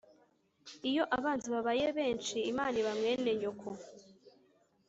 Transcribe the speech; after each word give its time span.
Iyo 0.89 1.03
abanzi 1.17 1.47
babaye 1.55 1.85
benshi 1.97 2.37
Imana 2.51 2.75
iba 2.81 2.93
mwene 2.99 3.31
nyoko. 3.39 3.69